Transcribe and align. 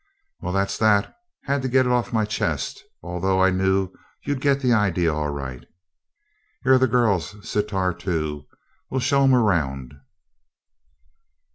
"Well, 0.39 0.51
that's 0.51 0.79
that. 0.79 1.15
Had 1.43 1.61
to 1.61 1.67
get 1.67 1.85
it 1.85 1.91
off 1.91 2.11
my 2.11 2.25
chest, 2.25 2.83
although 3.03 3.39
I 3.39 3.51
knew 3.51 3.91
you'd 4.25 4.41
get 4.41 4.59
the 4.59 4.73
idea 4.73 5.13
all 5.13 5.29
right. 5.29 5.63
Here 6.63 6.73
are 6.73 6.79
the 6.79 6.87
girls 6.87 7.35
Sitar 7.47 7.93
too. 7.93 8.47
We'll 8.89 8.99
show 8.99 9.21
'em 9.21 9.35
around." 9.35 9.93